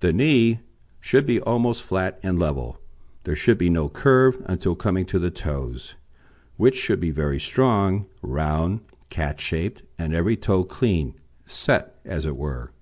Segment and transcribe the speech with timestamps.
[0.00, 0.58] The knee
[1.00, 2.80] should be almost flat and level;
[3.22, 5.94] there should be no curve until coming to the toes,
[6.56, 8.80] which should be very strong, round,
[9.10, 11.14] cat shaped, and every toe clean
[11.46, 12.72] set as it were.